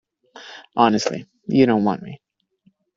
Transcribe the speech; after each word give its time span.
Honestly, 0.75 1.27
you 1.47 1.67
don't 1.67 1.83
want 1.83 2.01
me. 2.01 2.19